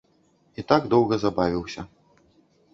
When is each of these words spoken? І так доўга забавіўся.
І 0.61 0.65
так 0.71 0.87
доўга 0.95 1.15
забавіўся. 1.27 1.81